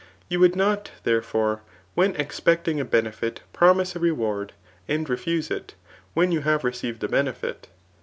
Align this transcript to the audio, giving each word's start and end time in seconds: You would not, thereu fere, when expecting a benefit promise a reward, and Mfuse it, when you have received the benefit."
You 0.29 0.39
would 0.39 0.55
not, 0.55 0.89
thereu 1.03 1.21
fere, 1.23 1.61
when 1.93 2.15
expecting 2.15 2.79
a 2.79 2.85
benefit 2.85 3.41
promise 3.53 3.95
a 3.95 3.99
reward, 3.99 4.53
and 4.87 5.05
Mfuse 5.07 5.51
it, 5.51 5.75
when 6.15 6.31
you 6.31 6.41
have 6.41 6.63
received 6.63 7.01
the 7.01 7.07
benefit." 7.07 7.67